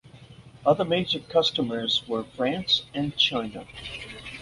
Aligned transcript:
Other 0.65 0.83
major 0.83 1.19
customers 1.19 2.07
were 2.07 2.23
France 2.23 2.85
and 2.91 3.15
China. 3.17 3.67